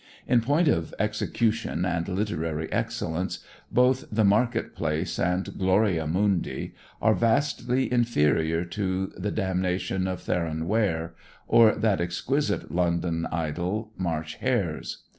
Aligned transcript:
In 0.27 0.41
point 0.41 0.67
of 0.67 0.95
execution 0.97 1.85
and 1.85 2.07
literary 2.07 2.71
excellence, 2.71 3.37
both 3.71 4.05
"The 4.11 4.23
Market 4.23 4.73
Place" 4.73 5.19
and 5.19 5.55
"Gloria 5.59 6.07
Mundi" 6.07 6.73
are 6.99 7.13
vastly 7.13 7.93
inferior 7.93 8.65
to 8.65 9.13
"The 9.15 9.29
Damnation 9.29 10.07
of 10.07 10.21
Theron 10.23 10.67
Ware," 10.67 11.13
or 11.47 11.75
that 11.75 12.01
exquisite 12.01 12.71
London 12.71 13.27
idyl, 13.31 13.91
"March 13.95 14.37
Hares." 14.37 15.03